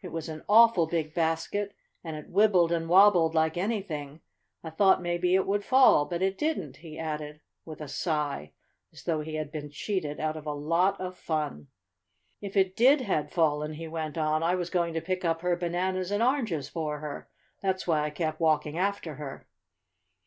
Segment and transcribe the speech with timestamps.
[0.00, 4.22] "It was an awful big basket, and it wibbled and wobbled like anything.
[4.64, 8.52] I thought maybe it would fall, but it didn't," he added with a sigh,
[8.90, 11.66] as though he had been cheated out of a lot of fun.
[12.40, 15.56] "If it did had fallen," he went on, "I was going to pick up her
[15.56, 17.28] bananas and oranges for her.
[17.60, 19.46] That's why I kept walking after her."